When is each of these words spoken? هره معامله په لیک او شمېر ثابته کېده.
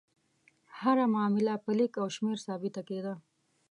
هره 0.79 1.05
معامله 1.13 1.53
په 1.63 1.71
لیک 1.77 1.93
او 2.01 2.07
شمېر 2.15 2.37
ثابته 2.45 2.81
کېده. 2.87 3.13